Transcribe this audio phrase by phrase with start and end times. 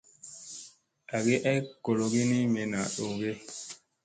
[1.15, 2.61] Agi ay gologi ni me
[2.95, 3.31] dow ge.